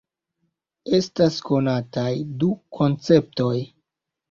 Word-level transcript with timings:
Estas 0.99 1.37
konataj 1.51 2.07
du 2.41 2.51
konceptoj. 2.81 3.55